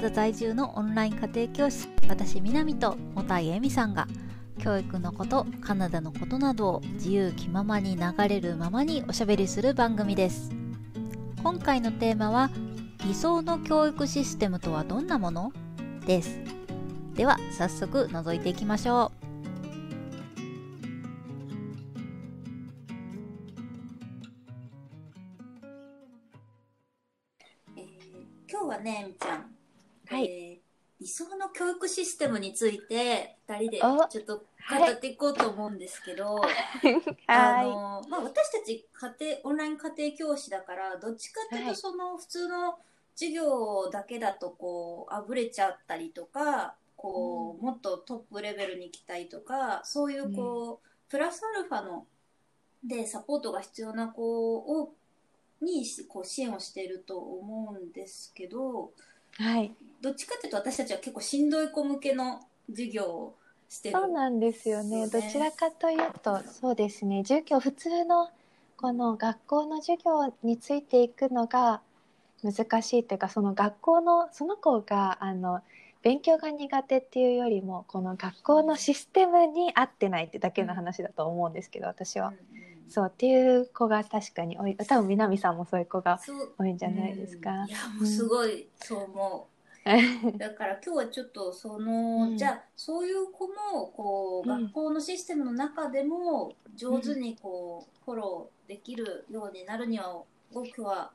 [0.00, 4.06] ダ在住のオンライン家庭教師私南と茂田恵美さんが
[4.58, 10.50] 教育のことカナダのことなどを自由気ままに流れるままにおしゃべりする番組です。
[11.42, 12.50] 今回のテーマは
[13.04, 15.52] 理想の教育システムとはどんなもの？
[16.06, 16.38] です。
[17.14, 19.18] では早速覗いていきましょう。
[28.50, 29.57] 今日はね、みちゃん。
[30.08, 30.26] はい。
[30.26, 30.68] えー
[31.00, 34.42] 理想の教育システムについて、二人でおちょっと語
[34.84, 36.40] っていこうと思うんですけど、
[37.28, 41.76] あはの、まあ、私たち家庭、オンライン家庭教師だから、どっちかっていうと、はい。
[41.76, 42.78] その普通の
[43.14, 52.06] 授業だけだと、こう、あぶれちゃったりとか、こう、もっとトップレベルに行きたいとか、そういう、こう、プラスアルファの、
[52.82, 54.92] で、サポートが必要な子を、
[55.60, 59.17] にこう支援をしていると思うんですけど、い。
[59.38, 59.72] はい。
[60.02, 63.34] どっちかっていうと私たちは結構しんどい子向けの授業を
[63.68, 63.96] してる。
[63.96, 65.08] そうなんですよね。
[65.08, 67.22] どちらかというと、そうですね。
[67.24, 68.30] 授業、普通の
[68.76, 71.80] この学校の授業についていくのが
[72.42, 75.62] 難しいというか、その学校の、その子が、あの、
[76.02, 82.28] 勉強が苦手っていうよりも、この学校のシステムに合ってないってだけの話だと思うんですけど、私は。
[82.28, 84.76] うんうんそうっていう子が確かに多い。
[84.76, 86.20] 多分南さんもそういう子が
[86.58, 87.50] 多いんじゃないですか。
[87.50, 89.58] うんいやもうすごいそう思う。
[90.36, 100.22] だから今日はちょっとその、うんじゃあそういう子もこう、うん学校のシステムの中でも上手にこう、フォローできるようになるには
[100.52, 101.10] 僕は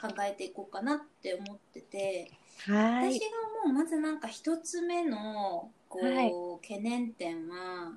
[0.00, 2.30] 考えていこうかなって思ってて、
[2.66, 3.20] はい私。
[3.20, 3.26] が
[3.64, 7.92] もうまずなんか一つ目のこう、はい懸念点は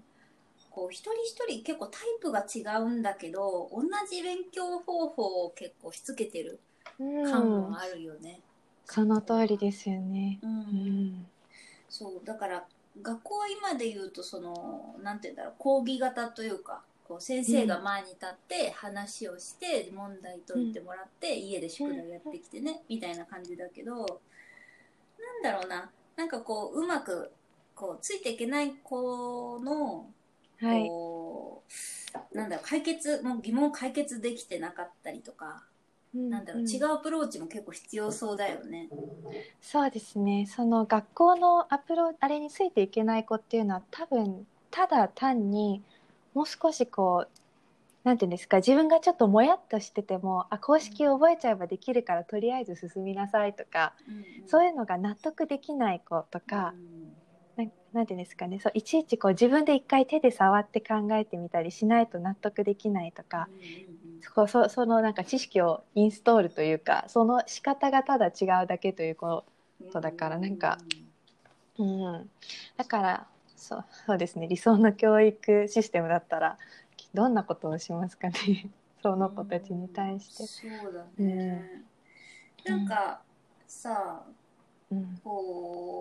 [0.72, 6.59] こう一人一人結構タイプが違うんだけど同じ勉強方法を結構しつけてる
[7.00, 8.40] うん感もあるよね。
[8.85, 10.40] その通りですよね。
[10.41, 11.25] うんうん。
[11.90, 12.66] そうだから
[13.01, 24.07] 学校は今で言うとそのなんて言うんだろう講義型というかこう先生が前に立って話をして問題解いてもらって、家で宿題やってきてね、みたいな感じだけどなん
[25.44, 27.29] だろうななんかこううまく
[27.75, 30.06] こうついていけない子の
[30.61, 30.89] はい。
[30.89, 31.63] こ
[32.33, 35.63] う、なんだろう解決もう疑問を解決できてなかったりとか、
[36.29, 38.89] なんだろう違うアプローチも結構必要そうだよね。
[39.61, 40.45] そうですね。
[40.47, 45.83] その学校のアプロあれについていけない子っていうのは多分ただ単に
[46.33, 47.31] もう少しこう
[48.03, 53.95] なんていうんですか自分がちょっともやっとしててもあ公式覚えちゃえばできるからとりあえず進みなさいとか、
[54.45, 56.75] そういうのが納得できない子とか、
[57.17, 57.21] な
[57.94, 58.59] なんていうんですかね。
[58.59, 63.50] そういちいちこう自分で一回手で触って考えてみたりしないと納得できないとか、
[64.22, 69.44] そそそのなんか知識をインストールというかその仕方がただ違うだけというこ
[69.91, 70.78] とだからなんか
[71.78, 72.29] うん、
[72.78, 74.47] だからそうそうですね。
[74.47, 76.57] 理想の教育システムだったら
[77.13, 78.69] どんなことをしますかね。
[79.01, 80.44] その子たちに対して。
[80.44, 81.84] そうだね、
[82.66, 83.22] なんか
[83.67, 84.23] さ
[84.91, 85.19] うん。
[85.23, 86.00] こ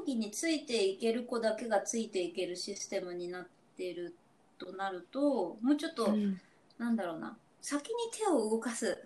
[0.00, 3.46] 講義についていける子だけがついていけるシステムになっ
[3.76, 4.14] てる
[4.58, 6.40] となるともうちょっと、うん。
[6.78, 7.36] なんだろうな。
[7.60, 8.98] 先に手を動かす。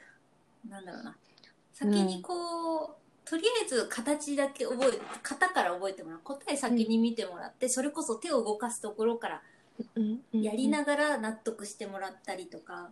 [0.68, 1.16] なんだろうな。
[1.72, 6.20] 先にこう、とりあえず形だけ覚え型から覚えてもらう。
[6.22, 9.42] 答え先に見てもらって、それこそ手を動かすところから
[9.96, 10.20] うん。
[10.32, 10.42] うん。
[10.42, 12.90] やりながら納得してもらったりとか、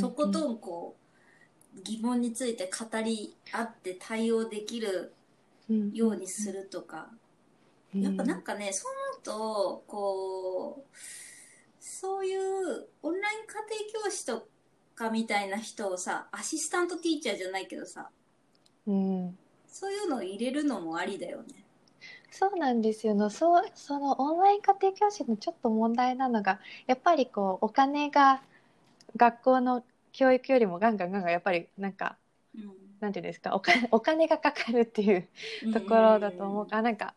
[0.00, 0.96] とことんこ
[1.76, 5.19] う疑問について語り合って対応できるうん
[5.92, 7.10] ようにするとか、
[7.94, 10.96] やっぱなんかねそう思うとこう
[11.78, 13.54] そういうオンライン家
[13.92, 14.48] 庭教師と
[14.94, 18.10] かみたいな人をさアシスタントティーチャーじゃないけどさ
[18.86, 19.38] うん。
[19.66, 21.64] そういうのを入れるのもありだよね。
[22.30, 28.40] そうなんですよのそうそのオンライン家庭教師のちょっと問題なのがやっぱりこうお金が
[29.16, 32.29] 学校の教育よりもガンガンガンガンやっぱりなんかうん
[33.00, 35.28] なんていうんですかお金お金がかかるっていう
[35.72, 36.66] ところだと思う。
[36.66, 37.14] からなんか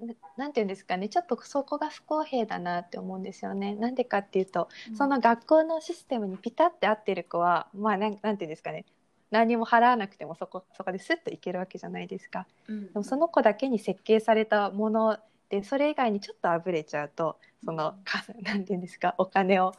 [0.00, 1.08] ななんていうんですかね。
[1.08, 3.74] ちょっとそこが不公平だなって思うんですよね。
[3.74, 8.84] なんでかっていうとその学校のシステムにピタッて合ってる子はまあなんなんていうんですかね。
[9.30, 12.46] 何も払わなくてもそこそこでスッといけるわけじゃないですか。
[12.68, 12.86] うん。
[12.86, 15.18] でもその子だけに設計されたもの
[15.48, 19.74] でそれ以外にちょっとあぶれちゃうとそのか なんていうんですかお金を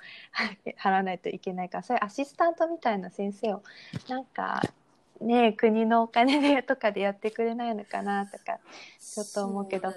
[0.77, 3.63] 払わないといけないからそういうアシスタントみたいな先生を
[4.07, 4.61] なんか
[5.21, 8.59] ね国のお金でとかでやってくれないのかなとか
[8.99, 9.93] ちょっと思うけど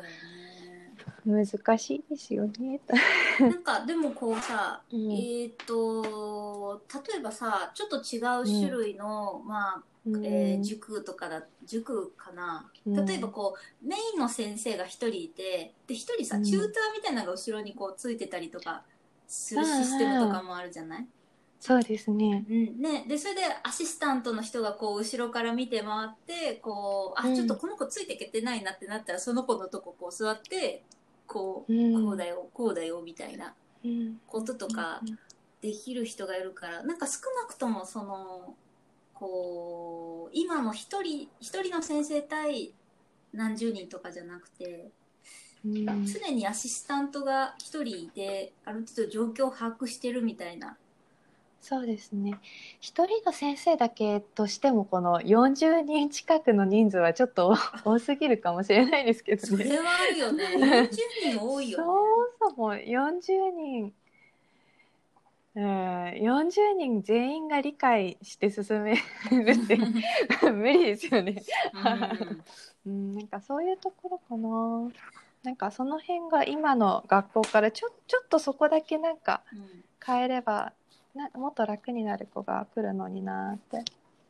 [1.24, 2.80] 難しいですよね。
[3.40, 5.12] なんかでもこうさ、うん。
[5.12, 6.82] えっ、と
[7.12, 13.06] 例えばさちょっと違う種類の、まあえー塾とかだ塾かな、うん。
[13.06, 16.44] 例えばこうメインの先生が一人いてで一人さ、うん。
[16.44, 18.82] チューターみたいなのが後ろにこうついてたりとか
[19.28, 21.06] するシステムとかもあるじゃない、
[21.60, 22.44] そうですね。
[22.48, 22.80] うん。
[22.80, 27.36] ね、でそれでアシスタントの人がこう後ろから見て回ってこうあ、うん。
[27.36, 30.82] ちょっとこの子ついていけてないなってなったらその子のとここう座って
[31.26, 32.04] こう、うん。
[32.06, 33.54] こうだよこうだよみたいな
[33.84, 34.18] うん。
[34.26, 35.02] こととか
[35.60, 38.54] できる人がいるからなんか少なくともその
[39.20, 42.72] こう今の一人一人の先生対
[43.34, 44.90] 何十人とかじゃなくて
[45.64, 50.76] うん常にアシスタントが一人いてある程度状況を把握してるみたいな。
[51.60, 52.38] そうですね。
[52.80, 59.64] 一人の先生だけとしてもこの40人近くの人数はちょっと 多すぎるかもしれないですけどね。
[59.64, 60.44] それはあるよね。
[60.46, 60.88] 40
[61.34, 61.84] 人多いよね。
[62.40, 63.94] そもそも40人、
[65.56, 69.00] うん、40人全員が理解して進める
[69.50, 69.76] って
[70.52, 71.42] 無理ですよね。
[72.86, 74.92] うん、なんかそういうところかな。
[75.42, 79.42] なんかその辺が今の学校からちょちょっとそこだけなんか
[80.04, 80.74] 変えれば
[81.14, 83.82] なもっと楽になる子が来るのになって。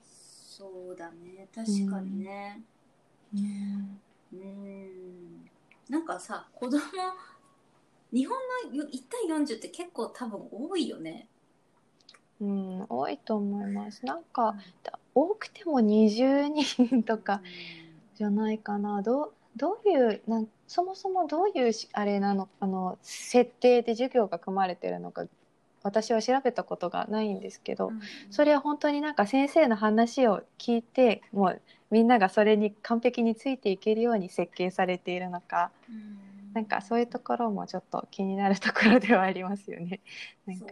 [0.02, 1.48] そうだね。
[1.54, 2.62] 確かにね。
[3.34, 4.00] うん
[4.32, 5.50] うん。
[5.88, 6.78] なんかさ、子供、
[8.12, 8.36] 日本
[8.70, 11.26] のよ1対40って結構多分多いよね。
[12.40, 14.04] うん、多いと思います。
[14.06, 14.56] なんか
[15.14, 17.42] 多くても20人とか
[18.16, 19.02] じゃないかな。
[19.02, 25.26] どうどういうなんそもそもどういうしあれなのあの設定で授業が組まれてるのか
[25.82, 31.60] 私は調べたことがないんですけど、うんそれは本当になんか先生の話を聞いてもう
[31.90, 40.00] みんながそれに完璧についていけるように設計されているのかうんなんかそういうところもちょっと気になるところではありますよね。
[40.46, 40.66] なんか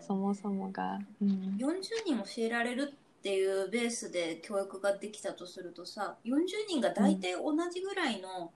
[0.00, 0.98] そもそもが。
[1.22, 1.56] うん。
[1.58, 8.52] 40人教えられるっていうベースで教育ができたとするとさ40人が大体同じぐらいの、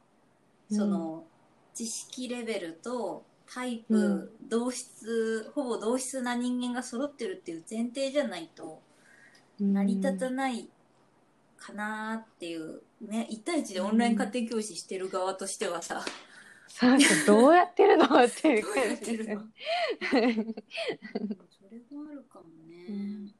[0.70, 0.76] うん。
[0.76, 1.24] その
[1.74, 4.30] 知識レベルとタイプ、うん。
[4.48, 8.82] 同質ほぼ同質な人間が揃ってるっていう前提じゃないと
[9.60, 10.68] 成り立たない
[11.56, 12.82] かなっていう。
[13.00, 16.04] ね1対1でオンライン家庭教師してる側としてはさ、
[16.66, 18.04] さあどうやってるの？
[18.04, 19.16] っていう感じ。
[19.16, 19.44] ですよね。
[20.10, 20.22] それ
[21.90, 23.34] もあるかもね、うん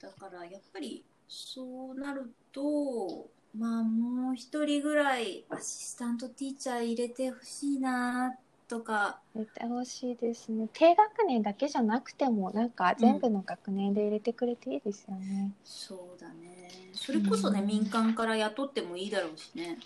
[0.00, 8.34] だからやっぱりそうなるとまあもう一人ぐらいアシスタントティーチャー入れてほしいな
[8.68, 9.20] とか。
[9.34, 10.68] 入れてほしいですね。
[10.72, 15.52] 低学年だけじゃなくてもなんか全部の学年で入れてくれていいですよね。
[15.64, 16.70] そうだね。
[16.94, 17.66] それこそね、うん。
[17.66, 19.78] 民間から雇ってもいいだろうしね。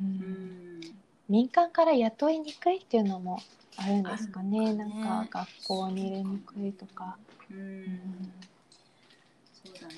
[0.00, 0.06] うん。
[0.06, 0.80] うん
[1.28, 3.40] 民間から雇いにくいっていうのも
[3.76, 4.74] あるんですかね。
[4.74, 7.16] ねなんか学校に入れにくいとか。
[7.50, 8.32] うん、うん
[9.64, 9.94] そうだね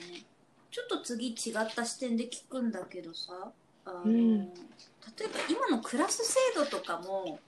[0.70, 1.34] ちょっと次違っ
[1.74, 3.50] た視点で聞くんだけどさ
[3.84, 4.48] あの、うん
[5.18, 7.38] 例えば今のクラス制度とかも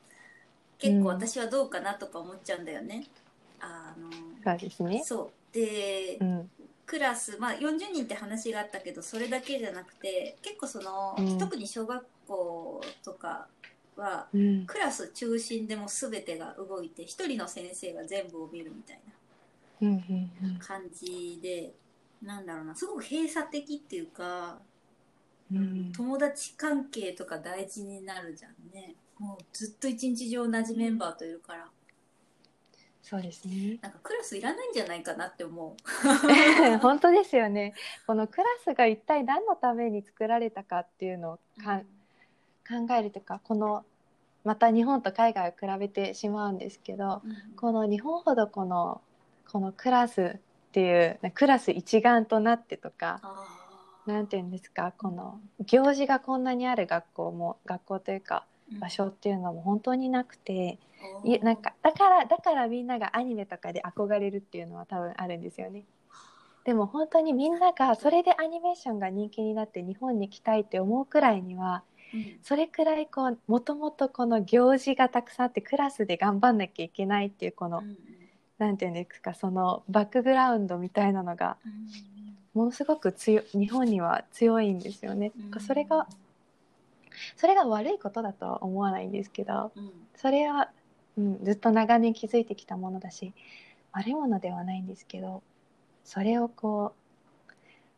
[0.78, 3.04] 結構私はどうかなとか思っちゃうんだよね。
[3.60, 4.10] あの
[4.44, 5.02] そうですね。
[5.04, 6.50] そうで、うん。
[6.86, 13.46] クラス、まあ、40人って話があったけどそれだけじゃなくて結構その、うん特に小学校とか
[13.98, 14.67] はうん。
[14.67, 21.72] クラス中心でもう全てが動いて一人の先生が全部を見るみたいなうんうんうん感じで
[22.22, 24.58] なんだろうなすごく閉鎖的っていうか、
[25.52, 31.67] うん友達関係とか大事になるじゃんねもうずっと一日中同じメンバーといるから
[33.08, 33.78] そうですね。
[33.81, 35.76] なんかクラスいらないんじゃないかなって思う
[36.82, 37.72] 本当ですよね。
[38.06, 41.81] このクラスが一体何のために作られたかっていうのをか
[42.69, 43.86] 考えるというかこの
[44.48, 47.55] また日本と海外を比べてしまうんですけどうん。
[47.55, 49.02] この日本ほどこの
[49.46, 50.40] このクラスっ
[50.72, 54.10] ていうクラス一丸となってとかあー。
[54.10, 58.46] なんていうんですかこの行事がこんなにある学校も学校というか
[58.81, 60.78] 場所っていうのも本当になくて、
[61.24, 65.84] いやなんかだからだからみんながアニメとかで憧れるっていうのは多分あるんですよね。
[66.64, 71.87] でも本当にみんながそれでアニメーションが人気になって日本に来たいって思うくらいにはうん
[72.43, 77.96] それくらいこうもともとこの行事がたくさんあってクラスで頑張んなきゃいけないっていうこの、うんうん。
[78.58, 82.19] なんていうんですかそのバックグラウンドみたいなのがうん
[82.55, 85.32] ものすごく強い日本には強いんですよね。
[85.55, 85.60] うん。
[85.60, 86.08] それが
[87.36, 89.93] それが悪いことだとは思わないんですけどうん。
[90.17, 90.70] それは、
[91.17, 93.32] うん、ずっと長年築いてきたものだし
[93.93, 95.43] 悪いものではないんですけど
[96.05, 97.07] それをこう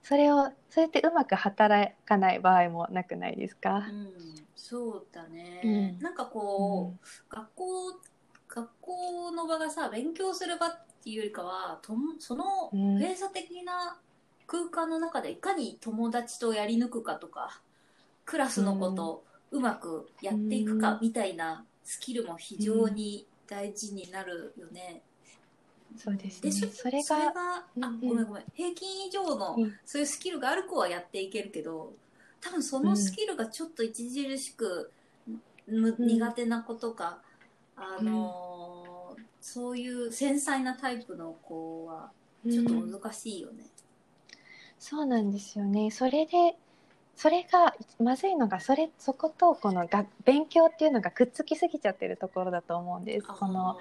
[0.02, 3.87] それをそれってうまく働かない場合もなくないですか？
[3.88, 5.99] う、ん、そうだね、うん。
[6.02, 8.00] なんかこう、学校
[8.49, 12.99] 学校の場がさ勉強する場っていうよりかはともそのうん。
[12.99, 14.00] 閉鎖的な
[14.47, 17.62] 空間の中でいかに友達とやり抜くかとか
[18.25, 25.02] クラスのことをうまくやっていくかみたいなスキルも非常に大事になるよね。
[25.97, 26.50] そうですね。
[26.50, 28.44] でそそれがそれがあうんごめんごめん。
[28.54, 29.78] 平均以上のうん。
[29.85, 31.92] そういうスキルがある子はやっていけるけど
[32.40, 34.90] 多分そのスキルがちょっと著しく、
[35.66, 36.06] むうん。
[36.06, 37.23] 苦手な子とか、
[37.76, 42.12] あのーそういう繊細なタイプの子は
[42.50, 43.64] ちょっとうん難しいよね。
[44.78, 45.90] そうなんですよね。
[45.90, 46.56] それで
[47.16, 53.26] それがまずいのがそれそことこのが勉強っていうのがくっつきすぎちゃってるところだと思うんです。
[53.26, 53.78] この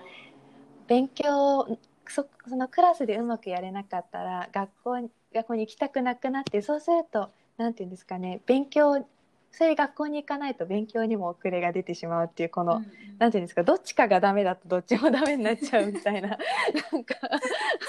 [0.87, 1.79] 勉強
[2.11, 9.05] そそのクラスでうまくやれなかったら学校に学校に行きたくなくなってそうするとなんていうんですかね勉強
[9.51, 12.85] それで学校に行かないと勉強にも遅れが出てしまうっていうこの、うんうん。
[13.17, 16.29] なんていうんですかどっちかがダメだとどっちもダメになっちゃうみたいな。
[16.29, 17.15] なんか、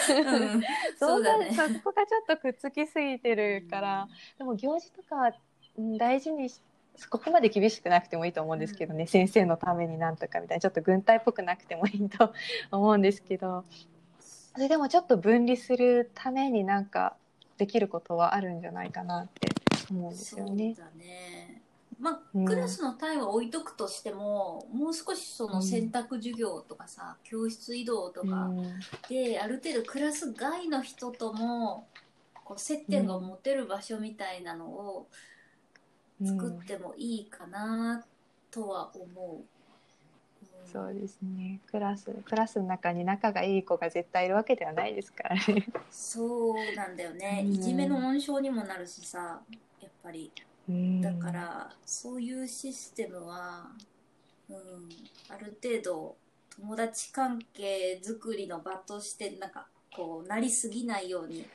[0.08, 0.62] うん。
[0.98, 1.50] そうね。
[1.52, 4.08] そこがちょっとくっつきすぎてるから、
[4.38, 5.32] でも行事とかは
[5.76, 6.60] うん大事にし
[7.08, 10.60] ここまで厳しくなくてもいいと思うんですけどね、先生のためになんとかみたいな。
[10.60, 12.32] ちょっと軍隊っぽくなくてもいいと
[12.72, 13.64] 思うんですけど
[14.54, 17.16] それでもちょっと分離するためになんか
[17.57, 19.49] できることはあるんじゃないかなって
[19.90, 20.75] 思うんですよね。
[20.76, 21.62] そうだね。
[22.00, 31.87] まあ、うんクラスの単位は置いとくとしても、もう少しその選択授業とかさ、教室移動とかうんで、ある程度クラス外の人とも、
[32.45, 35.07] こう接点が持てる場所みたいなのを
[36.25, 38.04] 作ってもいいかな
[38.50, 39.60] とは思う。
[40.64, 41.61] うんそうですね。
[41.71, 45.67] クラスクラスの中に仲がいい子が絶対いるわけではないですからね。
[45.90, 47.52] そうなんだよね、うん。
[47.52, 49.40] いじめの温床にもなるしさ
[49.81, 50.31] やっぱり。
[50.69, 51.00] うん。
[51.00, 53.73] だから、そういうシステムは、
[54.49, 54.57] うん、
[55.29, 56.17] ある程度
[56.57, 61.47] 友達関係作りの場としてなんかこうなりすぎないように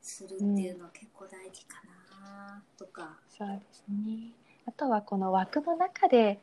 [0.00, 1.82] するっていうのは結構大事か
[2.20, 4.32] なとか、そうですね。
[4.66, 6.40] あとはこの枠の中で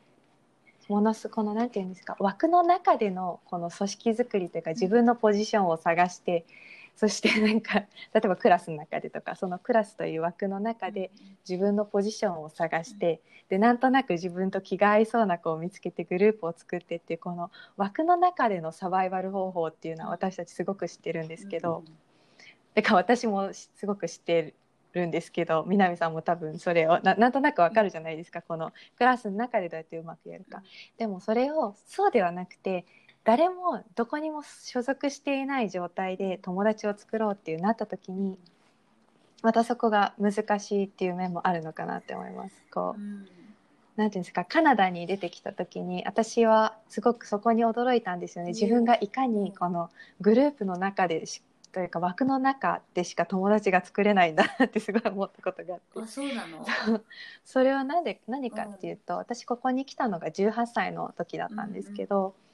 [0.88, 6.44] ものすこのなんていうんですか枠の中でのこの組織作りというか自分のポジションを探して、
[6.96, 7.86] そしてなんか例
[8.24, 11.10] えばクラスの中でとかそのクラスという枠の中で
[11.48, 21.84] 自分のポジションを探して、でなんとなく自分と気が合いそうな子を見つけてグループを作ってっていうこの枠の中でのサバイバル方法っていうのは私たちすごく知ってるんですけど、
[22.74, 24.54] だから私もすごく知って
[24.96, 30.62] るんですけど南さんも多分それをななんとなくわかるじゃないですかこのクラスの中でどうやってうまくやるか。
[30.98, 32.84] でもそれをそうではなくて
[33.24, 38.38] 誰もどこにも所属していない状態で友達を作ろうっていうなった時に
[39.42, 42.62] またそこが難しいっていう面もあるのかなって思います。
[42.72, 43.26] こううん
[43.96, 51.42] なんていうんですかカナダに出てきた時に私はすごくそこに驚いたんですよね自分がいかにこのグループの中でし
[51.72, 56.00] というか枠の中でしか友達が作れないんだなってすごい思ったことがあって。
[56.00, 56.64] あそうなの？
[57.44, 62.46] それはなんで何かっていうと、私ここに来たのが18歳の時だったんですけど、うん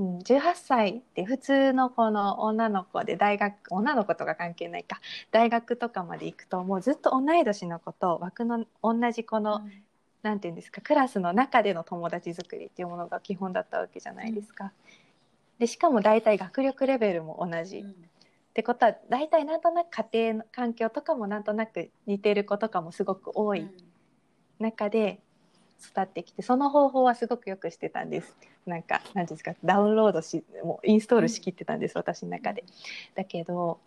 [0.00, 4.98] 18歳って普通のこの女の子で大学女の子とか関係ないか。
[5.30, 9.60] 大学とかまで行くともうずっと同い年の子と枠の同じこの、
[10.22, 14.72] なんていうんですかクラスの中での友達作りっていうものが基本だったわけじゃないですか。
[15.58, 17.84] でしかも大体学力レベルも同じ。
[18.50, 23.68] うんってことは大体なんとなく家庭の環境とかもなんとなく似てる子とかもすごく多い
[24.58, 25.20] 中で
[25.80, 28.36] 育ってきてその方法はすごくよくしてたんです。
[28.66, 32.64] なんかなんていうんですかダウンロードしもうインストールしきってたんです、私の中で。
[33.14, 33.78] だけど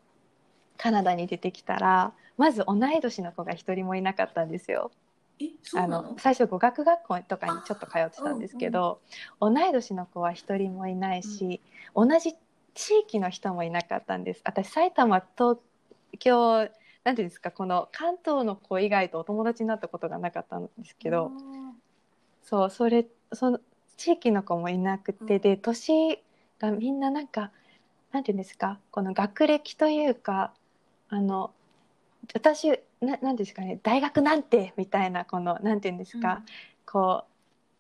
[0.77, 4.91] カナダに出てきたらまず同い年の子が一人もいなかったんですよ。
[5.75, 6.01] あなの？
[6.03, 9.01] の最初語学学校とかにちょっと通ってたんですけど、
[9.41, 11.60] 同い年の子は一人もいないし、
[11.93, 12.36] 同じ
[12.74, 14.42] 地域の人もいなかったんです。
[14.44, 15.58] 私埼玉東
[16.20, 16.70] 京
[17.03, 21.32] なんていうんですかこの関東の子以外とお友達になったことがなかったんですけど、
[22.44, 23.60] そうそれその
[23.98, 25.42] 地域の子もいなくて、うん。
[25.42, 26.20] で年
[26.60, 27.51] がみんななんか
[28.12, 30.53] なんていうんですかこの学歴というか
[31.10, 31.51] あの
[32.34, 32.70] 私
[33.01, 36.42] ななんですかね大学なんてみたいなこのなんていうんですか、
[36.86, 37.32] こう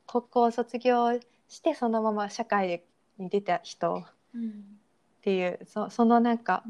[0.05, 2.83] 高校を卒業してそのまま社会
[3.17, 4.03] に出た人
[4.35, 4.82] うんうん
[5.23, 6.63] っていうそそのなんか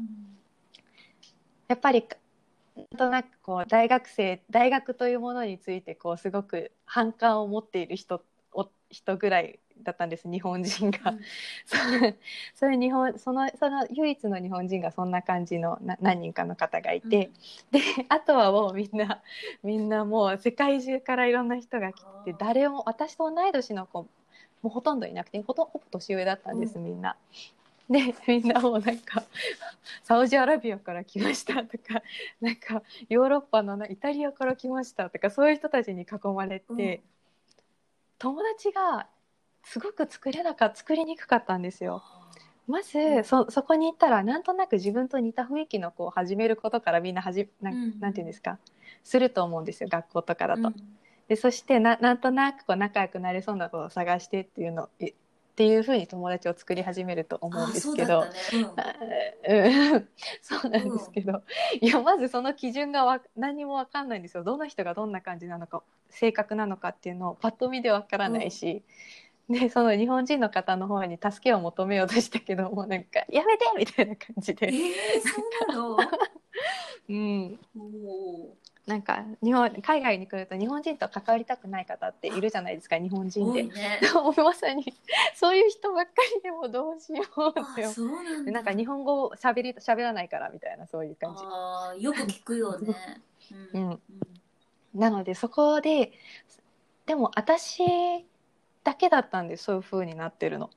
[1.66, 2.06] やっぱり
[2.76, 11.10] なんとなくこう大学生大学というものについてこうすごく反感を持っている人お人ぐらいだったんです日本人が。
[11.10, 11.20] うん。
[11.66, 12.16] そう
[12.54, 17.32] そういう日本そのその唯一の日本人がそんな感じのな何人かの方がいて、
[17.72, 19.20] であとはもうみんな
[19.64, 24.08] みんなもう世界中からいろんな人が来て誰も私と同い年の子も
[24.64, 27.16] うほとんどいなくてほとほぼ年上だったんです、うみんな。
[27.88, 29.22] でみんなもうなんか
[30.02, 32.02] サウジアラビアから来ましたとか
[32.40, 37.00] なんかヨーロッパのなイタリアから来ましたとかそういう人たちに囲まれて、うん。
[38.18, 39.06] 友達が
[39.64, 42.02] すごく作れなか作りにくかったんですよ。
[42.66, 43.24] まず、うん。
[43.24, 48.58] そそこに行ったらなんとなく自分と似た雰囲気の子を始めることからみんなはじななんていうんですか
[49.02, 50.68] すると思うんですよ学校とかだと。
[50.68, 50.74] うん。
[51.28, 55.14] でそしてななんとなくこう仲良くなれそうな子を探してっていうのえ
[55.54, 58.22] っていうふうに友達を作り始めると思うんですけど。
[58.22, 58.26] あ
[60.42, 61.42] そうなんですけど、
[61.80, 64.42] いやまずその基準がわ何も分かんないんですよ。
[64.42, 68.82] どの人がどんな感じなのか性格なのかっていうのをパッと見で分からないし、
[69.48, 74.58] でその日本人の方の方に助けを求めようとしたけどもうなんか「やめて!」みたいな感じうん。
[74.58, 74.80] えで、ー、
[75.20, 75.96] そうなの？
[77.08, 77.60] うん、
[78.86, 83.62] なんか日本海外に来ると日本人と関わりたくない方っているじゃないですか日本人で。
[83.62, 84.00] ね。
[84.36, 84.84] まさに
[85.34, 91.42] そういう人ばっかりでもどうしようってあ、そうなんか日本語をしゃべり喋らないからみたいなそういう感じ。
[91.46, 92.94] あーよく聞くよね。
[93.72, 94.00] う うん
[94.94, 96.12] なのでそこで
[97.06, 97.82] でも私
[98.84, 100.70] だけだったんですそういう風になってるの。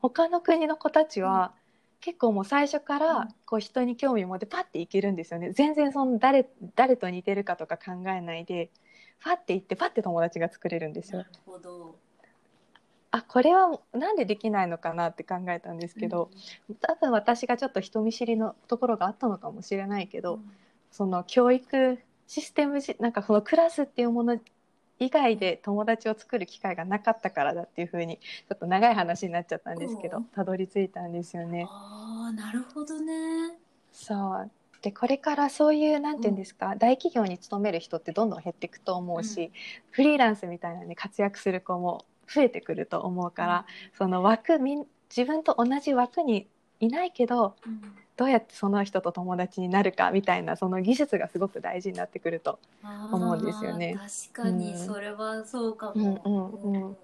[0.00, 1.54] 他の国の子たちは、
[2.02, 8.70] 結構もう最初かうんらこう人に興味持ってパッていけるんですよね全然その誰誰と似てるかとか考えないで
[9.20, 11.30] パッて行ってパッて友達が作れるんですよなる。
[11.46, 11.98] ほど。
[13.10, 16.30] あこれはなんでできないのかなって考えたんですけど、
[16.80, 20.40] 多分私がちょっと人見知りのところがあったのかもしれないけうん、ど、
[20.90, 24.40] その教育システムじなんかそのクラスっていうもの
[25.02, 30.24] 以外で友達を作る機会がなかったからだっていうふうにちょっと長い話になっちゃったんですけどうん。
[30.26, 31.66] たどり着いたんですよね。
[31.68, 33.58] ああ、なるほどね。
[33.92, 34.50] そう。
[34.80, 39.50] でこれからそういうなんていうんですか、大企業に勤める人ってどんどん減っていくと思うし、うん。
[39.90, 43.66] フリーランスみたいなのに活躍する子も増えてくると思うから、
[43.98, 46.48] その枠自分と同じ枠に
[46.80, 47.80] いないけどうん、
[48.22, 52.60] どうやってその人と友達になるかみたいなその技術がすごく大事になってくると
[53.10, 53.98] 思うんですよね
[54.32, 56.22] 確かにうんそれはそうかも。
[56.24, 56.96] うんうんうん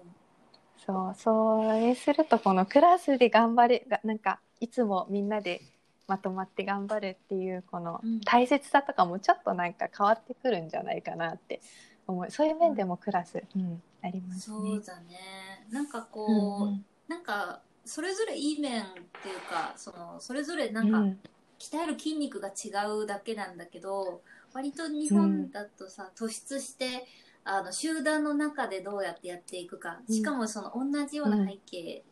[0.85, 5.61] そうそれするとこのクラスで頑張れがなんかいつもみんなで
[6.07, 11.59] まとまって頑張るっていうこのうん大切さとかもちょっとなんか変わってくるんじゃないかなって
[12.07, 14.57] 思うそういう面でもクラス、うんありますね。
[14.57, 15.67] そうだね。
[15.69, 21.07] なんかこう、うんうんなんかそれぞれいい面っていうかそのそれぞれなかうん。
[21.09, 21.19] ん
[21.59, 22.69] 鍛える筋肉が違
[23.03, 24.21] うだけなんだけど
[24.53, 27.05] 割と日本だとさ、突出して
[27.43, 29.99] あの集団の中でどうやってやっていくか。
[30.07, 30.15] うん。
[30.15, 32.03] しかもその同じような背景、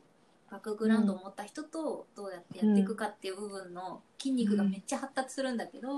[0.52, 5.90] バックグラウンドを持った人とどうやってやっていくかっていう部分の筋肉がめっちゃ発達するんだけど、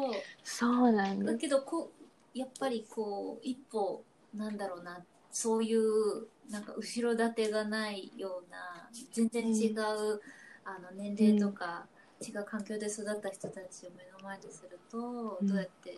[0.44, 1.92] そうなんだけどこ
[2.36, 4.04] うやっぱりこう一歩
[4.36, 5.00] なんだろうな
[5.32, 10.22] そういうなんか後ろ盾がないような全然違う、
[10.66, 11.86] あの年齢とか、
[12.22, 15.48] 違う環境で育った人たちを目の前にすると、うん。
[15.48, 15.98] どうやってコ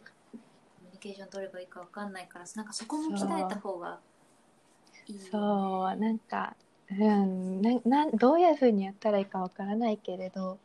[0.84, 4.00] ミュニケーション取ればいいかわかんないからなんかそこも鍛えた方が
[5.08, 5.96] いいよね、そう。
[5.96, 6.56] なんか、
[6.92, 10.60] うん、ななんどういうふうにやったらいいかわからないけれど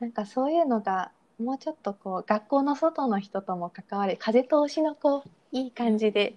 [0.00, 6.34] なんかそういうのがもうちょっとこう学校の外の人とも関わり風通しのこういい感じで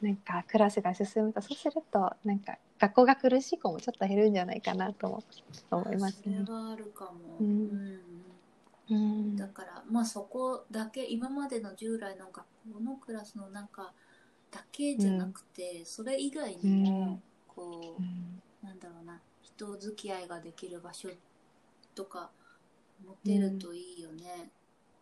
[0.00, 5.22] なんかクラスが進むとそうするとなんか学校が苦しい子もちょっと減るんじゃないかなとも
[5.70, 6.42] 思いますね。
[6.46, 6.52] そ。
[6.52, 7.48] れはあるかも、うん。
[8.90, 8.94] うん。
[8.94, 9.36] うん。
[9.36, 13.92] だからまあそこだけ今までの従来の学校のクラスの中
[14.50, 18.42] だけじゃなくて、それ以外にもこう、うん。
[18.62, 21.08] なんだろうな人付き合いができる場所
[21.94, 22.30] とか
[23.04, 24.50] 持てるといいよね、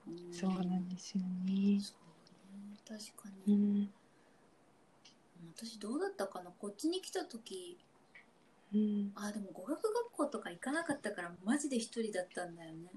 [0.07, 0.33] うん。
[0.33, 1.81] そうなんですよね。
[1.81, 2.77] そうね。
[2.87, 4.04] 確かに、うん
[5.57, 6.51] 私どうだったかな？
[6.59, 7.79] こっちに来た時。
[8.75, 9.13] うん。
[9.15, 12.91] あでも語学学校とか行かなかったからマジで一人だったんだよね。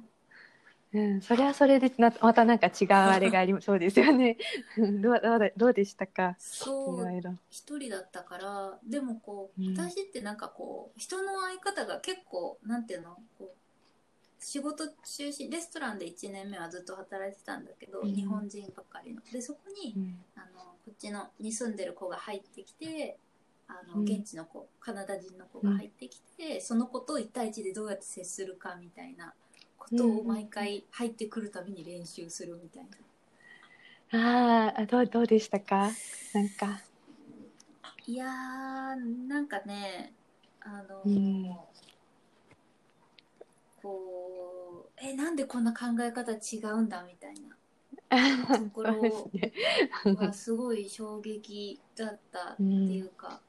[0.93, 4.37] うん、それはそれでなまたなんか違うあれがあり そうですよね。
[4.77, 6.29] う んどうどうだどうでしたか？
[6.29, 7.37] いそう。
[7.49, 8.79] 一人だったから。
[8.83, 9.75] でもこう、うん。
[9.77, 13.17] 私ってなんかこう人の相方が結構なんていうの？
[13.37, 13.57] こう
[14.39, 18.13] 仕事中心レストランで1年目はずっと働いてたんだけど、うん。
[18.15, 19.21] 日本人ばっかりの。
[19.31, 20.23] でそこに、うん。
[20.35, 23.17] あのこっちのに住んでる子が入ってきて
[23.67, 24.05] あの、うん。
[24.05, 29.33] 現地の子カナダ人の子が入ってきて、その子と1対1でどうやって接するかみたいな
[29.77, 32.89] ことを毎回入ってくるたびに練習するみたいな。
[34.69, 35.89] あーあどうどうでしたか？
[36.33, 36.79] なんか。
[38.05, 40.13] いやーなんかね
[40.61, 41.49] ああの、うん。
[43.83, 47.56] こうえなんでこんな考え方違うんだみたいな
[48.09, 50.15] ところそうですね。
[50.15, 53.41] はすごい衝撃だったっていうか、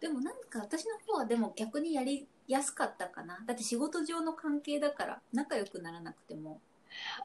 [0.00, 3.42] でもなんか私の方はでも逆にやりやすかったかな。
[3.46, 6.60] だって仕事上の関係だから仲良くならなくても。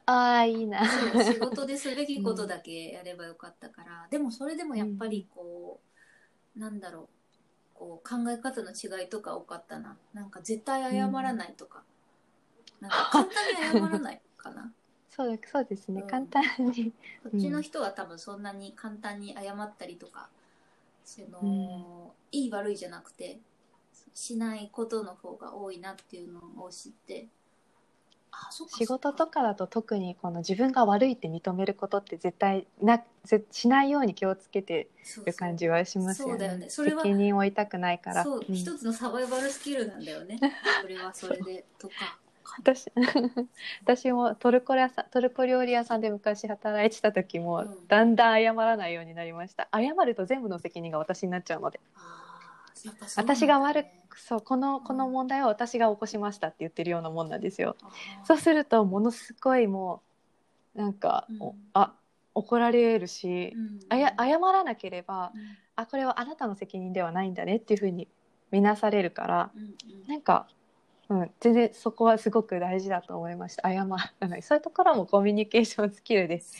[0.06, 0.84] ああ、いいな。
[1.24, 5.80] 仕事でするべきことだけやればよかったから、 でもそれでもやっぱりこ
[6.56, 7.08] う、なんだろう。
[7.74, 9.96] こう考え方の違いとか多かったな。
[10.12, 11.82] なんか絶対謝らないとか、
[12.80, 14.72] なんか簡単に謝らないかな
[15.16, 16.00] そうそうですね。
[16.02, 16.92] うん簡単に。
[17.22, 20.28] こっちの人は多分そんなに簡単に謝ったりとか、
[21.04, 23.38] そのいい悪いじゃなくて
[24.14, 27.26] しないことの方が多いなっていうのを知って
[28.32, 36.58] あそっか仕事とかだと特にこの自分が悪いって認めることって絶対なぜしないように気をつけてそうる感じはしますよそうだよね。
[36.58, 38.24] ねそれは責任を負いたくないから。
[38.24, 40.38] そう、うん一つのサバイバルスキルなんだよね
[40.82, 42.18] それはそれでとか
[42.58, 42.92] 私
[43.82, 47.88] 私もトルコ屋さんトルコ料理屋さんで昔働いてた時も、うん。
[47.88, 49.68] だんだん謝らないようになりました。
[49.72, 51.78] 謝ると全部の責任が私になっちゃうので。
[51.78, 51.84] ね
[53.16, 57.76] 私が悪くそうこのこの問題は私が起こしましたって言ってるようなもんなんですよ。
[58.24, 60.02] そうするとものすごいも
[60.74, 61.42] うなんか、うん。
[61.42, 61.94] おあ
[62.34, 63.80] 怒られるし、うん。
[63.88, 65.56] あや謝らなければうん。
[65.76, 68.06] あこれはあなたの責任ではないんだねっていうふうに
[68.50, 69.64] 見なされるからうんう
[70.06, 70.08] ん。
[70.08, 70.46] なんか、
[71.10, 73.68] うん、全然そこはすごく大事だと思いました。
[73.68, 73.86] 謝
[74.20, 74.42] らない。
[74.42, 76.54] そういうところもコミュニケーションスキルです。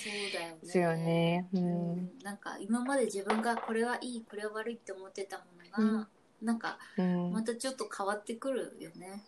[0.62, 1.48] そうだよね。
[1.54, 1.96] ううん。
[1.96, 5.44] んなんか今まで自分がこれはいいこれは悪いって思ってたも
[5.80, 6.08] のが、
[6.42, 9.24] なんかうん、またちょっと変わってくるよね、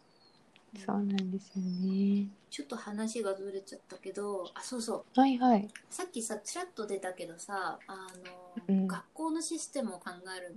[0.85, 2.29] そうなんですよね。
[2.51, 5.21] ちょっと話がずれちゃったけどあそうそう。
[5.21, 5.69] はいはい。
[5.89, 8.87] さっきさちらっと出たけどさあの、うん。
[8.87, 10.57] 学校のシステムを考える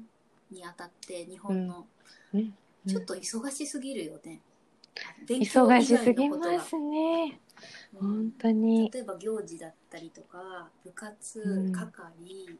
[0.52, 1.88] にあたって日本の、
[2.34, 2.40] うん。
[2.40, 2.54] うん。
[2.88, 4.42] ちょっと忙しすぎるよね、
[5.28, 7.40] 忙以しすぎますね。
[7.94, 8.00] うん。
[8.00, 8.92] 本当に。
[8.92, 11.72] 例えば行事だったりとか部活、うん。
[11.72, 12.60] 係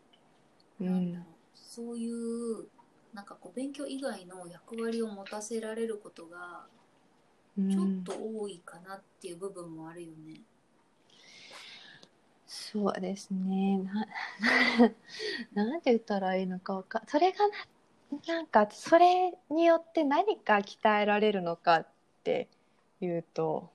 [0.80, 0.86] うん。
[0.86, 2.68] なんだろうそういう
[3.14, 6.66] なんかこう勉強以外の役割を持たせられることが
[7.58, 7.70] うん。
[7.70, 10.42] ちょっと多いかなっていう部分もあるよね。
[12.48, 13.78] そうですね。
[13.80, 14.08] な
[15.54, 17.56] なんて言ったらいいのかわかそれがな
[18.36, 21.86] なんかそれによって何か鍛えられるのか
[22.30, 23.70] っていうと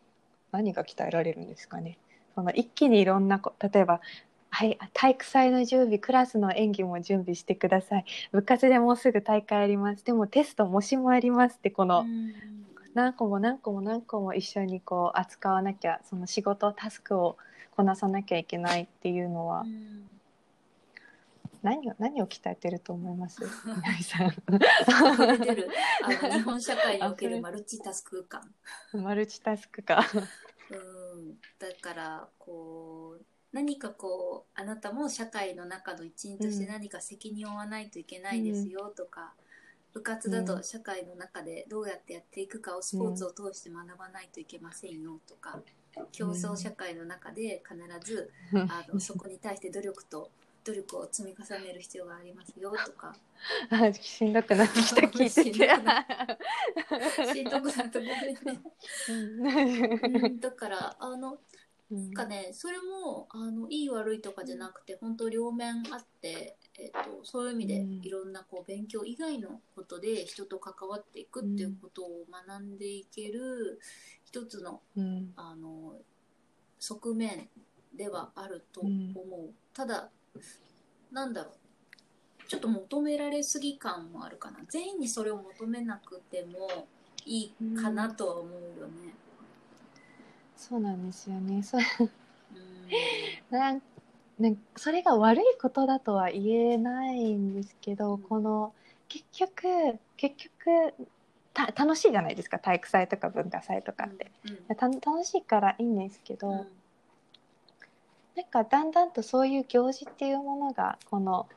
[0.52, 1.98] 何が鍛えられるんですかね？
[2.34, 4.00] その一気にいろんなこ例えば
[4.50, 8.04] はい、体育祭の準備クラスの演技も準備してください。
[8.30, 10.04] 部活でもうすぐ大会あります。
[10.04, 12.32] でもテスト模試もありますってこの、うん。
[12.94, 17.36] 何個も何個も何個も一緒にこう扱わなきゃその仕事タスクを
[17.76, 20.04] こなさなきゃいけないっていうのはうん
[21.64, 23.40] 何を何を鍛えてると思います？
[23.64, 25.68] 南さ溢れてる。
[26.02, 28.54] あの 日本社会におけるマルチタスク感。
[28.94, 30.04] んマルチタスクか
[30.70, 39.34] うん、だからこう何かこうあなたも社会の中の一員として何か責任を負わないといけないですよとか、
[39.92, 45.62] 部活だと社会の中でどうやってやっていくかをスポーツを通して学ばないといけませんよとか、
[46.12, 50.30] 競争社会の中で必ずあの そこに対して努力と
[50.64, 53.14] 努力を積み重ねる必要がありますよとか。
[53.70, 55.68] あしんどくなってきた聞いてて。
[57.34, 58.32] しんどくなってごめ
[59.14, 60.30] んね。
[60.40, 61.38] だからあの
[61.90, 62.04] うん。
[62.06, 67.92] なんかねそれもあのいい悪いとかじゃなくて本当両面あって、えっとそういう意味でうん。
[68.02, 73.78] いろんなこう勉強以外のことで人と関わっていくっていうことを学んでいける
[74.24, 75.32] 一つのうん。
[75.36, 75.98] あの
[76.80, 77.48] 側面
[77.94, 80.10] ではあると思う、ただ
[81.12, 81.54] なんだろう。
[82.48, 84.58] ちょっと求められすぎ感もあるかな。
[84.68, 86.86] 全員にそれを求めなくても
[87.24, 89.14] いいかなとは思うよね。
[90.56, 91.62] そうなんですよね。
[91.62, 93.56] そううん。
[93.56, 93.82] なん
[94.38, 98.22] ね、それが悪いことだとは言えないんですけど、うん。
[98.22, 98.74] この
[99.08, 100.94] 結局結局
[101.52, 102.58] た楽しいじゃないですか。
[102.58, 104.76] 体育祭とか文化祭とかって、うん。
[104.76, 106.66] た楽しいからいいんですけど、うん
[108.36, 111.48] なんかだんだんとそういう行事っていうものがこの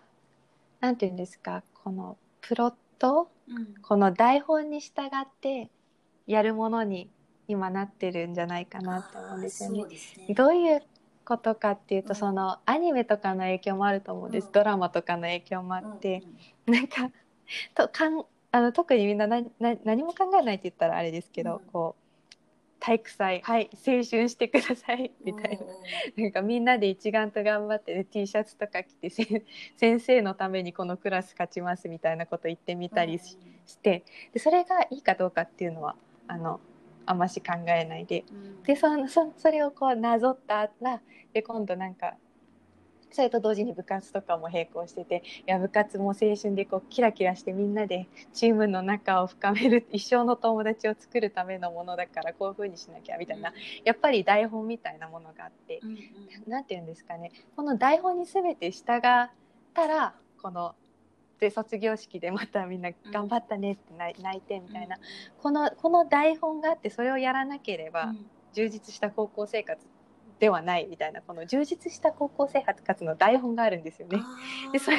[0.80, 3.76] なんていうんですかこのプロットうん。
[3.82, 5.70] この台本に従って
[6.26, 7.10] やるものに
[7.48, 9.80] 今なってるんじゃないかなと思うんですよね。
[9.82, 9.90] そう。
[9.90, 10.34] ね。
[10.34, 10.84] どういう
[11.26, 12.16] ことかっていうと、うん。
[12.16, 14.52] そのアニメとかの影響もあると思うんです、うん。
[14.52, 16.24] ドラマとかの影響もあって、
[16.68, 17.10] うんなんか
[17.76, 21.72] とかんあの特にみんななな何も考えないって言ったらあれですけど、うん。
[21.72, 22.07] こう
[22.88, 25.60] 体育祭はい青春してくださいみたい
[26.16, 26.24] な。
[26.24, 29.44] なんかみんなで一丸と頑張って、ね、T シャツとか着てせ
[29.76, 33.38] 先生のためにこのクラス勝ちますみたいなこと言ってみたりし,、
[33.80, 34.06] て。
[34.32, 35.98] でそれがいいかどうかっていうのは
[36.30, 36.62] あの
[37.06, 38.24] あんまし考えないで。
[38.66, 41.02] でそのそそれをこうなぞったら
[41.34, 42.16] で今度なんか
[43.12, 55.80] それと同時に部活とかも並行してていや部活も青春でこうキラキラしてみんなでチームの仲を深める一生の友達を作るためのものだからこういうふうにしなきゃみたいな、やっぱり台本みたいなものがあって
[56.48, 60.76] 何、て言うんですかねこの台本に全て従ったらこの
[61.40, 64.98] で卒業式でまたみんな頑張ったねって泣いてみたいな、
[65.42, 68.14] このこの台本があってそれをやらなければ
[68.54, 69.80] 充実した高校生活
[70.40, 74.22] ではないみたいなこの充実した高校生活の台本があるんですよね。
[74.72, 74.98] でそれ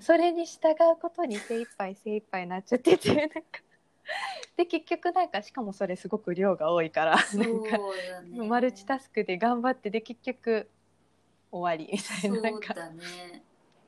[0.00, 3.38] それに従うことに精一杯精一杯になっちゃっててなんか。
[4.56, 7.78] で結局なんかしかもそれすごく量が多いからなんか、
[8.26, 10.70] ね、マルチタスクで頑張ってで結局
[11.50, 12.74] 終わりみたいななんか。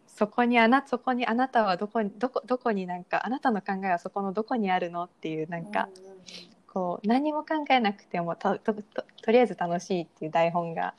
[0.06, 8.82] そこにあなそこにあなたはどこにどこどこになんかあなたの考えはそこのどこにあるのっていうなんか、うんうんこう何も考えなくてもととと
[9.22, 10.94] とりあえず楽しいっていう台本が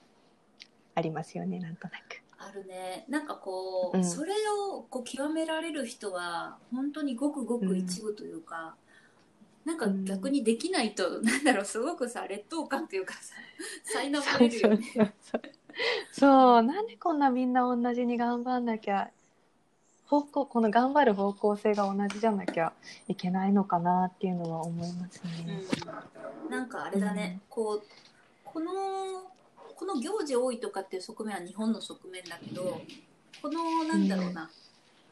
[0.96, 2.22] ありますよねなんとなく。
[2.38, 3.06] あるね。
[3.08, 4.34] なんかこう、うん、それ
[4.74, 8.76] をこう極められる人は本当にごくごく一部というか、
[9.66, 10.06] うん、なん。
[10.06, 13.36] か逆にできないと、うん、なんだろうすごくさ劣等感というかさ
[13.84, 15.14] 才能が出るよね。
[16.12, 16.64] そう。
[16.64, 19.12] なんでこんなみんな同じに頑張んなきゃ
[20.12, 22.74] 方向この頑張る方向性が同じじゃなきゃ
[23.08, 25.62] いけないのかなっていうのは思いますね。
[26.44, 27.84] うん、なんかあれだね、うん、こう
[28.44, 28.74] この
[29.74, 32.82] この行事多いとかっていう側面は日本の側面だけど
[33.42, 34.50] このなんだろうな、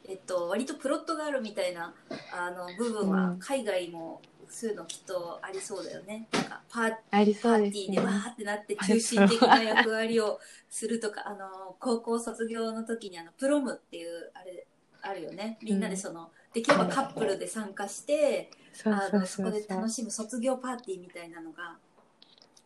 [0.04, 1.94] うん、えっと割とプロットがあるみたいな
[2.30, 6.28] あの部分は海外もそういうのきっとありそうだよね。
[6.30, 14.66] なんかパーパーティーでわーってなって中心的な役割をするとか、あの高校卒業の時にあのプロムっていうあれ
[15.02, 15.58] あるよね。
[15.62, 18.50] みんなでその、できればカップルで参加して
[18.84, 21.76] あのそこで楽しむ卒業パーティーみたいなのが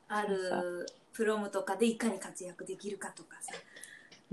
[0.09, 3.53] あるプロムとかでいかに活躍できるかとかさ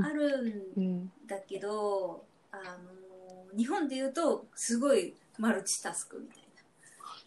[0.02, 6.42] あるんだけど、あの日本でいうとすごいマルチタスクみたいな。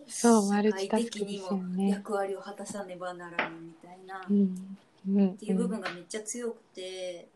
[0.08, 4.76] そうマルチタスクにも役割を果たさねばならぬみたいな、うん。
[5.06, 7.28] うん、っていう部分がめっちゃ強くて、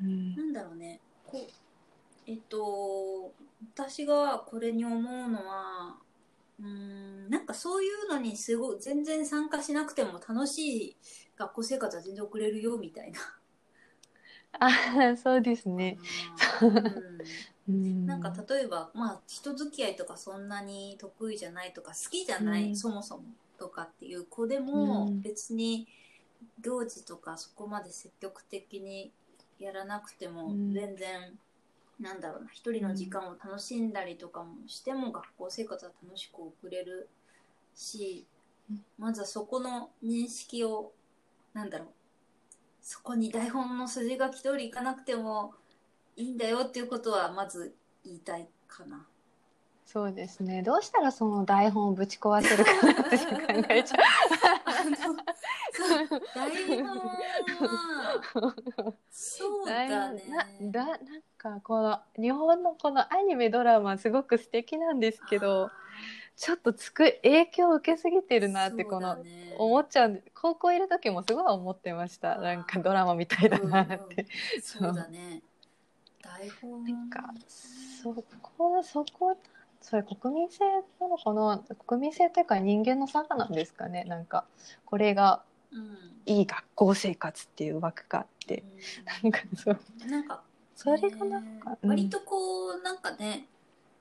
[0.00, 1.00] うん、なんだろうね。
[1.26, 1.50] こう
[2.26, 3.32] えっと、
[3.74, 5.96] 私がこれに思うのは、
[6.60, 10.96] うん、なんかそういうのにすごい、全然参加しなくても楽しい
[11.36, 13.20] 学校生活は全然送れるよ、みたいな。
[14.58, 15.98] あそうですね。
[17.68, 23.24] うん、なんか例えば、まあ、人付き合いとかそんなに得意じゃないとか、好きじゃない、うん、そもそも
[23.58, 25.86] とかっていう子でも、別に
[26.60, 29.12] 行事とかそこまで積極的に
[29.58, 31.38] やらなくても全然
[32.00, 37.08] なんだろうな一人の時間を楽しんだりとかもしても学校生活は楽しく送れる
[37.74, 38.26] し
[38.98, 40.92] まずはそこの認識を
[41.54, 41.88] なんだろう
[42.82, 45.54] そこに台本の筋書き通りいかなくても
[46.16, 49.06] いいんだよっていうことはまず言いたいかな。
[49.84, 50.62] そうですね。
[50.62, 54.00] どうしたらその台本をぶち壊せるかなって考えちゃう。
[59.10, 60.22] そうだね。
[60.62, 60.98] だなん
[61.36, 65.70] かこの日本のこのアニメドラマすごく素敵なんですけど。
[66.38, 69.16] ちょっとつく影響を受けすぎてるなってこの、
[69.56, 72.36] 思っちゃう高校いる時もすごい思ってました。
[72.36, 74.06] なんかドラマみたいだなって、うんうん、
[74.60, 75.40] そうだね。
[76.20, 76.84] 台本。
[76.84, 78.12] なんかそ
[78.42, 79.34] こそこ
[79.80, 80.62] それ国民性
[81.00, 81.64] なのかな？
[81.86, 84.04] 国民性というか人間の差がなんですかね？
[84.04, 84.44] なんか
[84.84, 85.42] これが
[86.26, 88.64] いい学校生活っていう枠があって、
[89.22, 89.78] うん、なんかそう。
[90.08, 90.42] なんか
[90.74, 93.46] それがなんか、うん、割とこうなんかね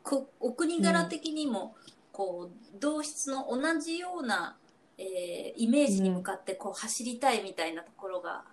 [0.04, 1.76] こお国柄的にも、
[2.12, 4.56] こう同質の同じような、
[4.98, 8.44] えー、イメージに向かってこう走りたいみたいなところが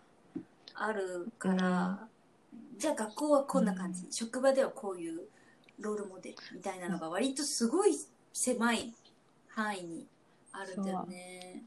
[0.75, 2.09] あるから、
[2.79, 5.21] じゃあ学校はこんな感じ、職場ではこういう
[5.79, 7.95] ロールモデルみたいなのが割とすごい
[8.33, 8.93] 狭い
[9.49, 10.07] 範囲に
[10.53, 11.63] あるんだよね。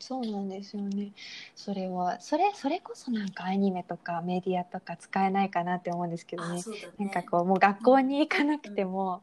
[0.00, 1.12] そうなんですよね。
[1.54, 6.56] それはそれそれこそなんかアニメとかメディアとか使えないかなって思うんですけどね。
[6.56, 6.62] ね
[6.98, 9.20] なんかこうもう学校に行かなくても、うん、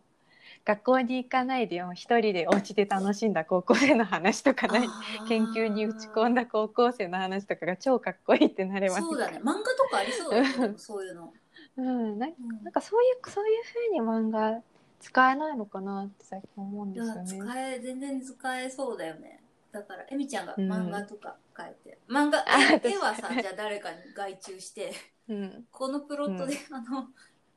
[0.65, 4.87] 学校に行かないで一人でお家で楽しんだ高校生の話とかね
[5.27, 9.39] 研究に打ち込んだ高校生の話とかが超かっこいいってなれますそうだね。
[9.39, 10.73] 漫画とかありそうだね。
[10.77, 11.33] そういうの。
[11.75, 12.31] うん、なん
[12.71, 14.61] かそういうそういうふうに漫画
[15.03, 17.25] 使えないのかなって最近思うんですよね。
[17.25, 19.42] 使え全然使えそうだよね。
[19.73, 20.71] だからえみちゃんがうん。
[20.71, 24.93] 漫画とか書いて、漫画あ絵私絵はさじゃあ誰かに外注して。
[25.27, 25.65] うん。
[25.71, 27.07] このプロットで、あの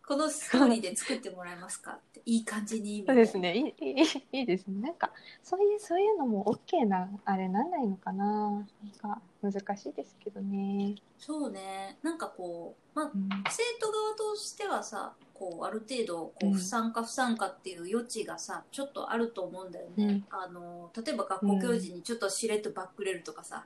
[0.07, 3.57] このストーリーで作ってもらえますかっていい感じにそいうなですね。
[3.57, 4.81] いいいいいいですね。
[4.81, 5.11] なんか
[5.43, 8.51] そういうそういうのも OK なあれなんないのかな。
[8.53, 8.65] なん
[9.01, 11.99] か難しいですけどね、そうね。
[12.05, 13.29] なんかこうまあうん。
[13.51, 16.53] 生徒側としてはさこうある程度こううん。
[16.55, 20.25] 不参加不参加っていう余地がさちょっとあると思うんだよね、うん。
[20.31, 23.65] あの例えば学校教授にちょっとしれっとバックれるとかさ。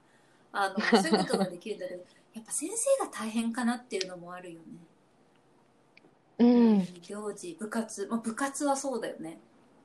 [0.52, 2.02] あの そういうことができるんだけど
[2.34, 4.66] やっぱ先生が大変かなっていうのもあるよね、
[6.40, 9.38] うん、行事部活、まあ、部活はそうだよね。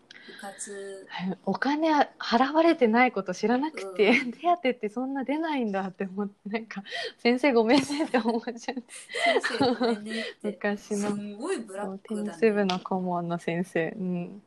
[0.10, 1.08] 部活。
[1.46, 6.84] お金払われてないこと知らなくて、う手当ってそんな出ないんだって思ってなんか
[7.20, 8.84] 先生ごめんねって思っちゃって。
[9.42, 10.36] 先生ごめんねって。
[10.44, 14.42] 昔すのんごいブラックだテニス部ねの顧問の先生、うん、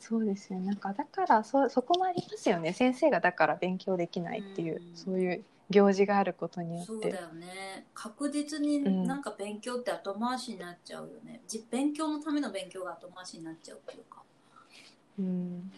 [0.00, 2.72] そうですよなんかだからそそこもありますよね。
[2.72, 4.96] 先生がだから勉強できないっていう、うん。
[4.96, 6.86] そういう行事があることによって。
[6.86, 7.86] そうだよね。
[7.94, 9.04] 確実にうん。
[9.04, 14.22] なんか勉強って後回しになっちゃうよね、じ勉強のための勉強が後回しになっちゃうっていうか、
[15.18, 15.24] うん。
[15.24, 15.72] うん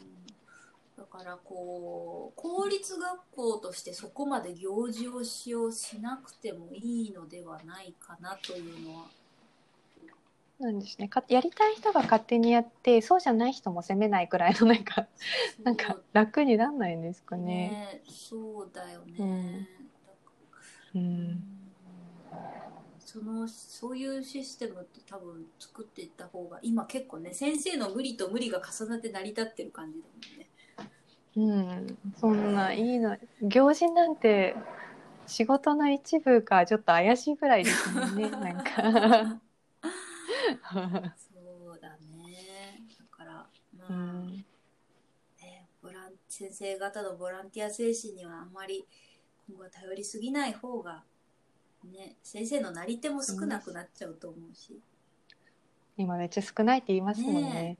[0.96, 9.05] だからこう公立学校としてそこまで行事をしようしなくてもいいのではないかなというのは。
[10.61, 11.09] なんですね。
[11.09, 15.09] かやりたい人が勝手にやってそうじゃない人も責めないくらいのなんか
[15.64, 17.44] なんか楽になんないんですかね。
[17.44, 18.02] ね。
[18.09, 19.66] そうだよね、うん
[20.94, 21.42] うん。
[22.98, 30.48] そのそういうシステムって多分作っていった方が今結構ね先生の無理と無理が重なって成り立ってる感じだもんね。
[31.35, 31.40] う
[31.83, 34.55] ん、そんないいの行事なんて
[35.26, 39.40] 仕事の一部かちょっと怪しいぐらいですもんね なんか。
[40.72, 41.40] そ
[41.74, 42.83] うだね。
[42.98, 44.44] だからまあ、うん。
[45.40, 48.87] ね、ボラン先生方のボランティア精神にはあんまり
[49.53, 51.03] 今後は頼りすぎない方が
[51.85, 54.81] ね先生のなり手も少なくなっちゃうと思うし、
[55.97, 57.43] 今めっちゃ少ないって言いますもんね。
[57.43, 57.79] ね。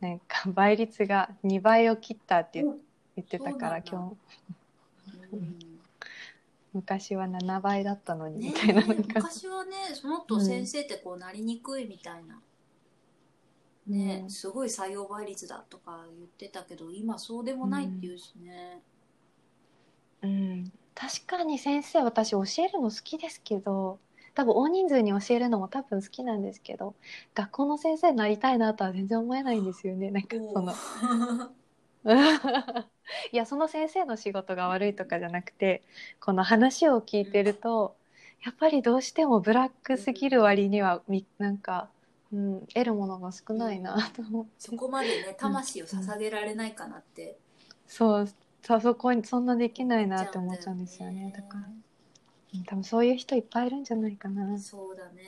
[0.00, 2.74] なんか倍率が2倍を切ったって言
[3.20, 4.16] ってたから今
[5.30, 5.34] 日。
[5.34, 5.58] うん。
[6.72, 12.40] 昔は7倍だったのにねみたいななんか、昔はねもっと先生ってこうなりにくいみたいな、
[13.86, 14.30] ねうん。
[14.30, 18.82] すごい採用倍率だとか言ってたけど今そうでもないっていうしね、
[20.22, 23.98] うん、確かに先生私教えるの好きですけど
[24.34, 26.94] 多分大人数に教えるのも多分好きなんですけど
[27.34, 30.72] 学校の先生になりたいなとは全然思えないんですよねなんかその。
[33.32, 35.82] いやその先生の仕事が悪いとかじゃなくて
[36.20, 37.96] この話を聞いてると
[38.42, 41.90] やっぱりどうしてもブラックすぎる割にはみなんか、
[42.32, 47.36] うん、得るものが少ないなと思って、そこまでね魂を捧げられないかなって。
[47.86, 48.28] そう
[48.62, 51.32] さそこにそんなできないなって思っちゃうんですよね。
[51.36, 51.80] だから、うん
[52.66, 54.58] 多分そういう人いっぱいいるんじゃないかな。
[54.58, 55.22] そうだね、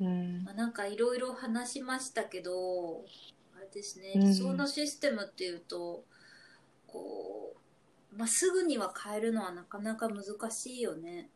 [0.00, 0.42] うん。
[0.44, 3.04] まあ、なんかいろいろ話しましたけど
[3.56, 4.20] あれですねうん。
[4.22, 6.04] 理想のシステムっていうと、
[6.88, 7.54] こ
[8.12, 11.30] う、まあ、すぐには変えるのはなかなか難しいよね。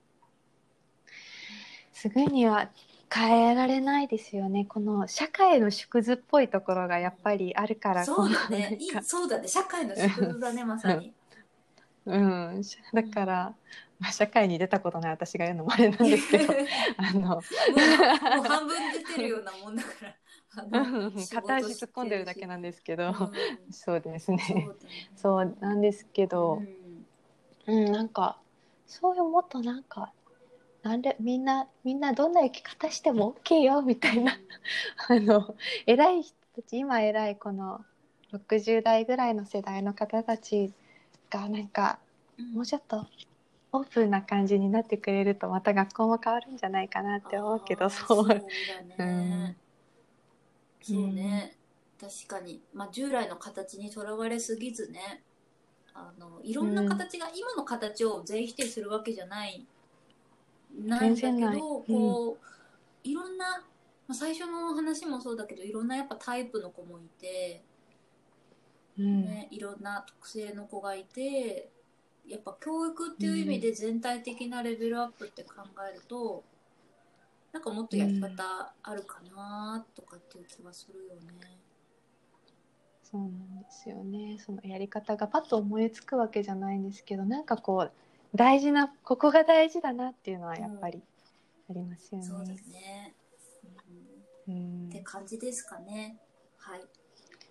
[1.93, 2.69] すぐには
[3.13, 4.65] 変えられないですよね。
[4.65, 8.79] この社会の縮図っぽいところがやっぱりあるからそうだね。
[9.03, 9.49] そうだね。
[9.49, 11.13] 社会の縮図だね まさに。
[12.07, 12.19] う
[12.59, 13.55] ん、しだから、
[14.01, 16.53] まあ、社会に出たことない私が言うのもあれなんですけど
[16.97, 20.17] あのもう半分出てるようなもんだから。
[21.31, 23.73] 片足突っ込んでるだけなんですけど、うん。
[23.73, 24.39] そうですね。
[24.39, 25.11] そうだね。
[25.17, 26.63] そうなんですけど
[27.67, 27.87] う、ん。
[27.87, 27.93] うん。
[27.93, 28.39] なんか
[28.87, 30.13] そういうもっとなんか
[30.83, 34.39] なんでみんなみんなどんな生き方しても OK よみたいな。
[35.09, 37.85] あの偉い人たち今偉いこの
[38.33, 40.73] 60代ぐらいの世代の方たち
[41.31, 42.01] がなんか
[42.39, 42.53] うん。
[42.55, 43.07] もうちょっと
[43.73, 48.29] オープンな感じになってくれるとまた学校も変わるんじゃないかなって思うけどそう。
[48.29, 48.35] だ
[48.99, 49.51] うね。
[49.53, 49.57] ん、
[50.83, 51.57] そうね、
[52.01, 55.23] 確かに、まあ、従来の形にとらわれすぎずね。
[55.95, 59.67] あのいろんな形が、今の形を全否定するわけじゃない
[60.79, 61.11] ない。
[61.11, 63.59] んだけ全然ないどこう、いろんな、
[64.09, 67.63] まあ、最初の話もそうだけどいろんなやっぱタイプの子もいて、
[68.99, 69.25] うん。
[69.25, 71.71] ね、いろんな特性の子がいて
[72.27, 76.45] やっぱ教育っていう意味で全体的なレベルアップって考えると、
[77.53, 81.59] なんかもっとやり方あるかなとかっていう気はするよね。
[83.03, 83.31] そうなん
[83.61, 84.39] ですよね。
[84.39, 87.93] そのやり方がパッと思いつくわけじゃないんですけどなんかこう
[88.35, 91.03] 大事なここが大事だなっていうのはやっぱり
[91.71, 92.27] ありますよね。
[92.27, 93.15] そうですね。
[94.49, 96.17] うんうんって感じですかね。
[96.59, 96.81] はい。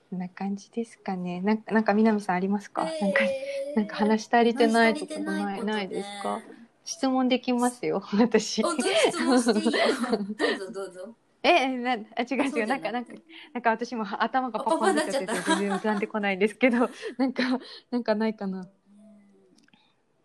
[0.09, 1.41] こんな感じですかね。
[1.41, 3.19] なんか、なんか南さんありますか、えーなんか、
[3.77, 6.41] なんか話し足りてないとこない、ことないですか？
[6.83, 8.61] 質問できますよ、私。
[8.63, 9.71] 本当に質問していいよ。
[10.37, 11.15] どうぞどうぞ。
[11.43, 13.13] え、な、あ、違う違う、なんか、なんか、
[13.53, 17.43] なんか私も頭があパパンになっちゃって全然浮かんでこないんですけど、 なんか、
[17.89, 18.67] なんかないかな。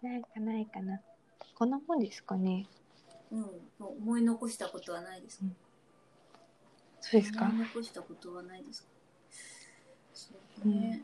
[0.07, 1.01] なんかないかな。
[1.55, 2.67] こんなもんですかね。
[3.31, 3.47] うん、
[3.81, 5.45] 思い残したことはないですか？
[7.01, 8.89] そうですか思い残したことはないですか？
[10.15, 10.35] そ
[10.65, 11.03] うね。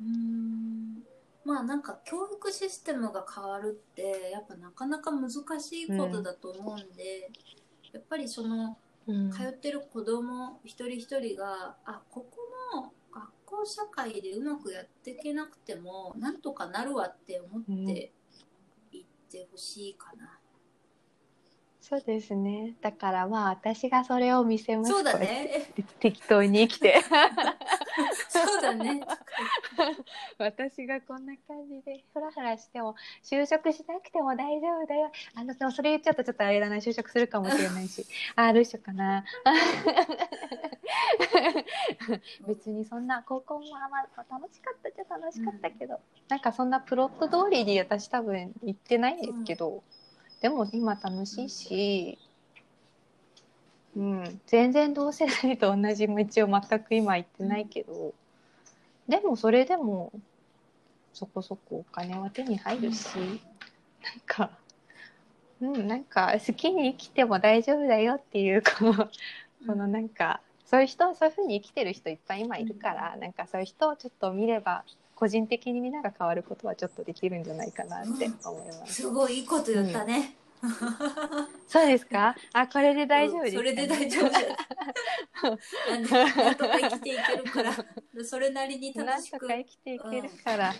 [0.00, 1.02] うーん。
[1.44, 7.30] まあなんか教育システムが変わるってやっぱなかなか難しいことだと思うんで、
[7.92, 8.76] やっぱりその
[9.06, 12.36] うん通ってる子供一人一人があここ
[12.74, 12.92] の
[13.64, 18.12] 社会でうまくやっていけなくてもなんとかなるわって思って
[18.92, 20.38] いってほしいかな、
[21.82, 22.76] そうですね。
[22.80, 24.90] だからまあ私がそれを見せます。
[24.90, 25.82] そうだねて。
[26.00, 27.00] 適当に生きて。
[28.28, 29.00] そうだね
[30.38, 35.10] 私がこんな感じでフラフラしても就職しなくても大丈夫だよ。
[35.34, 38.06] あのでもそれ言っちゃうとちょっとあれだな就職するかもしれないし。
[38.36, 39.24] あどうしようかな。
[42.46, 49.82] 別にそんな高校もあまあ楽しかったっちゃ楽しかったけど、なんかそんなプロット通りに私多分行ってないんですけど、
[50.40, 52.18] でも今楽しいし。
[52.20, 52.31] うん、
[53.94, 58.14] 全然同世代と同じ道を全く今行ってないけど、
[59.08, 60.12] でもそれでも
[61.12, 63.32] そこそこお金は手に入るし、なん
[64.26, 64.50] か、
[65.60, 74.84] うん、なんか好きに生きても大丈夫だよっていうこの、このなんかそういう人そういうふうに生きてる人いっぱい今いるから、なんかそういう人をちょっと見れば
[75.14, 78.94] 個人的にみんなが変わることはちょっとできるんじゃないかなって思います。
[79.02, 80.34] すごいいいこと言ったね、
[81.66, 82.36] そうですか？
[82.52, 84.30] あ、これで大丈夫ですか、それで大丈夫。
[85.90, 87.72] なんとか生きていけるから。
[88.24, 89.40] それなりに楽しく。
[89.40, 90.72] とか生きていけるから、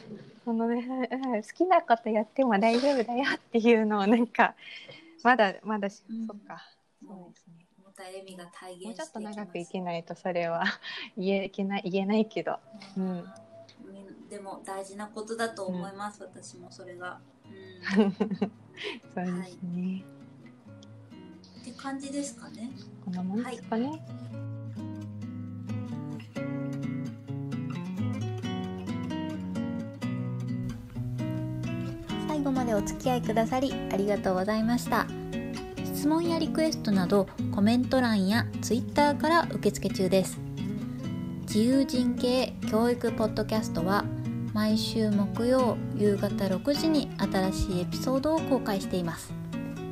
[0.44, 4.54] そのね、うん好きなことやっても大丈夫だよっていうのをなんか
[5.24, 6.26] まだまだし、うん。
[6.26, 6.62] そっか、
[7.04, 7.66] そうですね。
[7.84, 10.62] もたえみが体現もうちょっと長く生きないとそれは
[11.18, 12.58] 言えけない言えないけど、
[12.96, 14.28] うん、うん。
[14.28, 17.41] でも大事なことだと思います、私もそれが、うん
[17.92, 20.04] そうですね。
[21.60, 22.70] って感じですかね。
[23.04, 24.02] こんなもんですかね。
[32.28, 35.06] 最後までお付き合いくださりありがとうございました。
[35.84, 40.40] 質問やリクエストなどコメント欄や Twitter から受付中です。
[41.42, 44.04] 自由人系教育ポッドキャストは
[44.52, 49.32] 毎週木曜夕方6時に新しいエピソードを公開しています。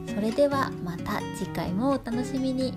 [0.06, 2.74] それではまた次回もお楽しみに。